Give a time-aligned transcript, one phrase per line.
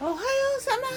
[0.00, 0.16] おはよ
[0.58, 0.88] うさま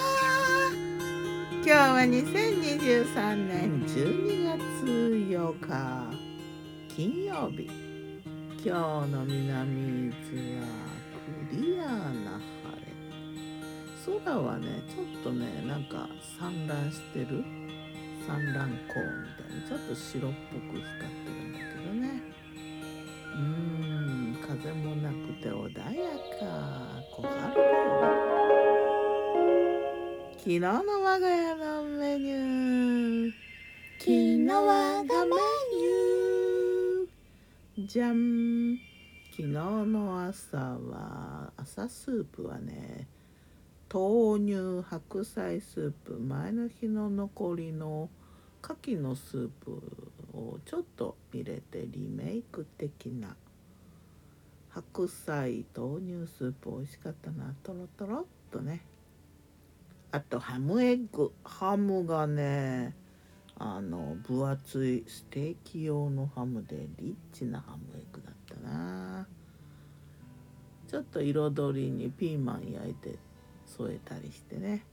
[1.54, 5.70] 今日は2023年12月8日
[6.96, 7.70] 金曜日。
[8.66, 10.66] 今日の南伊豆は
[11.14, 14.26] クリアな晴れ。
[14.26, 16.10] 空はねちょっとねなんか
[16.40, 17.46] 散乱してる。
[18.26, 22.08] 産卵光みたいにちょっと白っぽく光ってるんだけどね。
[23.36, 26.10] うーん風もなくて穏や
[26.40, 27.00] か。
[27.16, 27.77] 小春だ
[30.48, 33.34] 昨日の我が家のメニュー。
[34.00, 35.32] 昨日我がメ
[35.76, 37.86] ニュー。
[37.86, 38.80] じゃん
[39.32, 43.10] 昨日の朝は朝スープはね
[43.94, 48.10] 豆乳白菜スープ前の日の残りの
[48.64, 49.82] 牡蠣のスープ
[50.34, 53.36] をちょっと入れてリメイク的な。
[54.70, 57.54] 白菜豆乳スープ美味しかったな。
[57.64, 58.80] とろとろっとね
[60.12, 61.32] あとハムエッグ。
[61.44, 62.96] ハムがね
[63.58, 69.28] あの分厚いステーキ用のハムでリッチなハムエッグだったな。
[70.88, 73.20] ちょっと彩りにピーマン焼いて
[73.66, 74.86] 添えたりしてね。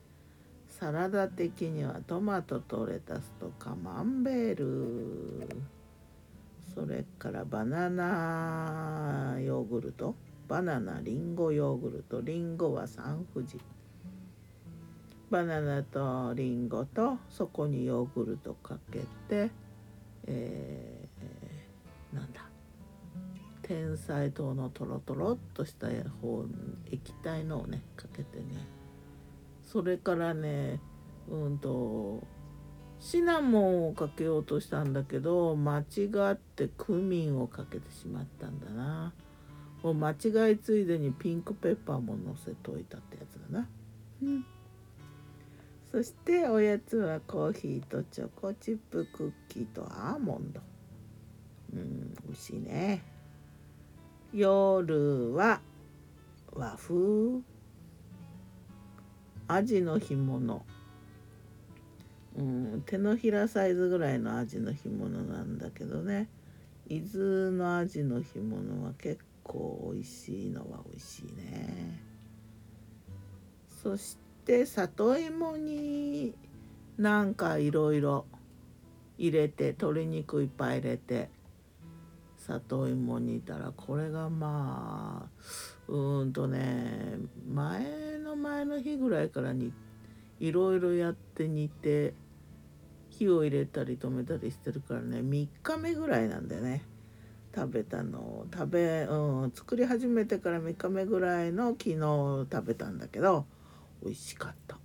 [0.69, 5.49] サラダ的にはトマトとレタスとカマンベール。
[6.75, 10.17] それからバナナヨーグルト。
[10.49, 12.21] バナナリンゴヨーグルト。
[12.21, 13.61] リンゴはサンふじ
[15.31, 19.51] バナナとリンゴとそこにヨーグルトかけて、
[20.27, 22.43] えー、なんだ？
[23.63, 25.89] 天才糖のとろとろっとした
[26.21, 26.45] 方
[26.91, 28.45] 液体のをねかけてね。
[29.63, 30.81] それからね
[31.29, 32.23] うんと
[33.01, 39.13] シナモンをかけようとしたんだけど間違ってクミンをかけてしまったんだな。
[39.83, 43.69] もう間違いついでにピンクペッパーものせといたってやつだな。
[44.23, 44.45] うん。
[45.95, 50.61] そしておやつはコーヒーとチョコチップクッキーとアーモンド。
[51.73, 53.01] うん美味しいね。
[54.33, 55.61] 夜は
[56.53, 56.95] 和風。
[59.47, 60.67] アジの干物。
[62.39, 66.29] うん手のひらサイズぐらいのアジの干物なんだけどね。
[66.89, 72.01] 伊豆のアジの干物は結構美味しいのは美味しいね。
[73.81, 76.35] そしてで里芋に
[76.99, 78.27] なんかいろいろ
[79.17, 81.31] 入れて鶏肉いっぱい入れて
[82.37, 85.31] 里芋煮たらこれがま
[85.89, 87.17] あうんとね
[87.49, 89.73] 前の前の日ぐらいからに
[90.41, 92.13] いろいろやって煮て
[93.09, 96.85] 火を入れたり止めたりしてるからね3日目ぐらいなんだよね
[97.55, 101.97] 食べたの食べうん作り始めてから3日目ぐらいの昨日
[102.53, 103.47] 食べたんだけど
[104.05, 104.79] 美味しかった。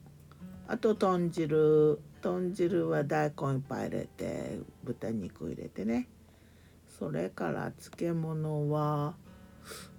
[0.68, 2.00] あと豚汁。
[2.22, 6.10] 豚汁は大根いっぱい入れて豚肉入れてね。
[6.88, 9.16] それから漬物は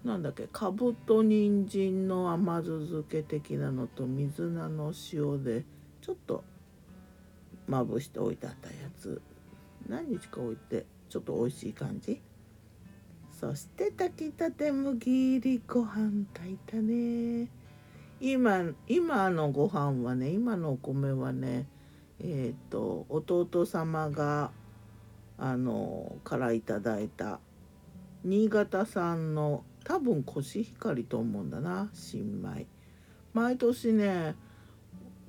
[0.05, 5.65] なんだっけかぶと人参の甘酢漬け的なのと水菜の塩で
[6.03, 6.45] ちょっと
[7.67, 9.23] まぶしておいてあったやつ。
[9.89, 12.21] 何日か置いてちょっと美味しい感じ。
[13.31, 17.49] そして炊きたて麦入りご飯炊いたね。
[18.21, 21.67] 今今のご飯はね今のお米はね
[22.23, 24.51] えっ、と弟様が
[25.39, 27.41] あのからいただいた
[28.23, 32.67] 新潟産の多分コシヒカリと思うんだな新米。
[33.33, 34.35] 毎年ね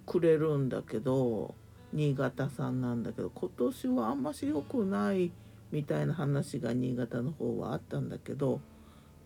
[0.06, 1.56] くれるんだけど
[1.94, 5.31] 新潟産なんだけど今年はあんまし良くない
[5.72, 8.59] みたいな話が新潟の方はあったんだけど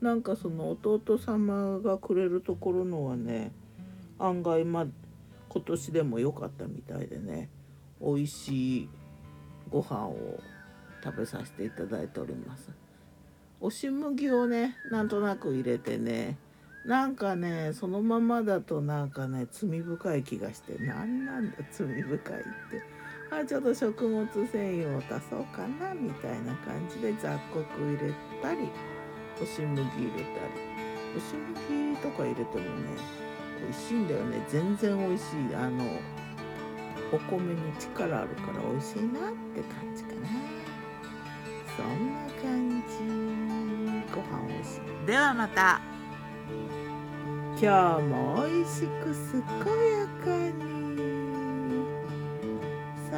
[0.02, 3.52] なんかその弟様がくれるところのはね
[4.20, 4.86] 案外ま
[5.50, 7.50] 今年でも良かったみたいでね
[8.02, 8.90] 美味しい
[9.70, 10.40] ご飯を
[11.04, 12.70] 食べさせていただいております。
[13.62, 16.38] 押し麦をねなんとなく入れてね
[16.86, 23.06] なんかねそのままだとなんかね罪深い気がして何なんだ罪深いって。
[23.32, 28.70] あちょっと食物繊維を足そうかなみたいな感じで雑穀入れたり。
[29.42, 30.76] 押し麦入れたり。
[31.16, 31.36] 押し
[31.70, 32.70] 麦とか入れてもね
[33.62, 34.44] 美味しいんだよね。
[34.50, 35.56] 全然美味しい。
[35.56, 35.84] あの
[37.14, 40.28] お米に力あるから美味しいなって感じかな。
[41.78, 42.94] そんな感じ。
[44.14, 44.80] ご飯美味しい。
[45.06, 45.82] ではまた。
[47.58, 48.90] 今日も美味しく
[49.32, 49.42] 健
[50.00, 50.26] やか
[50.58, 50.66] に。
[53.10, 53.12] さ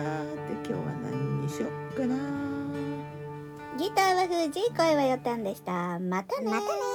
[0.45, 2.56] て今日は何にしよっかな
[3.77, 5.99] ギターは藤井声はよたんでした。
[5.99, 6.86] またねまたね